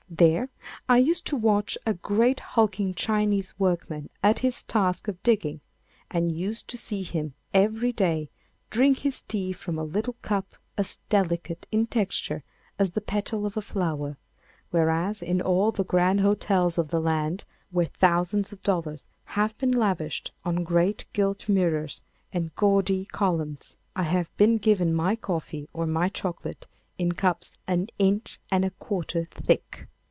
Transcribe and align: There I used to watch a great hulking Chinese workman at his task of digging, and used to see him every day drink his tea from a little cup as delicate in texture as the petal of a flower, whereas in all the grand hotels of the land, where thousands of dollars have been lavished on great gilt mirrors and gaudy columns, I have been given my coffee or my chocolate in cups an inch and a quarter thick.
There 0.13 0.49
I 0.89 0.97
used 0.97 1.25
to 1.27 1.37
watch 1.37 1.77
a 1.85 1.93
great 1.93 2.41
hulking 2.41 2.93
Chinese 2.93 3.57
workman 3.57 4.09
at 4.21 4.39
his 4.39 4.61
task 4.61 5.07
of 5.07 5.23
digging, 5.23 5.61
and 6.11 6.37
used 6.37 6.67
to 6.67 6.77
see 6.77 7.01
him 7.03 7.33
every 7.53 7.93
day 7.93 8.29
drink 8.69 8.99
his 8.99 9.21
tea 9.21 9.53
from 9.53 9.79
a 9.79 9.85
little 9.85 10.17
cup 10.21 10.57
as 10.77 10.97
delicate 11.07 11.65
in 11.71 11.87
texture 11.87 12.43
as 12.77 12.91
the 12.91 12.99
petal 12.99 13.45
of 13.45 13.55
a 13.55 13.61
flower, 13.61 14.17
whereas 14.69 15.21
in 15.21 15.41
all 15.41 15.71
the 15.71 15.85
grand 15.85 16.19
hotels 16.19 16.77
of 16.77 16.89
the 16.89 16.99
land, 16.99 17.45
where 17.71 17.85
thousands 17.85 18.51
of 18.51 18.61
dollars 18.63 19.07
have 19.39 19.57
been 19.57 19.71
lavished 19.71 20.33
on 20.43 20.65
great 20.65 21.05
gilt 21.13 21.47
mirrors 21.47 22.01
and 22.33 22.53
gaudy 22.57 23.05
columns, 23.05 23.77
I 23.95 24.03
have 24.03 24.29
been 24.35 24.57
given 24.57 24.93
my 24.93 25.15
coffee 25.15 25.69
or 25.71 25.87
my 25.87 26.09
chocolate 26.09 26.67
in 26.97 27.13
cups 27.13 27.53
an 27.65 27.87
inch 27.97 28.41
and 28.51 28.65
a 28.65 28.71
quarter 28.71 29.29
thick. 29.31 29.87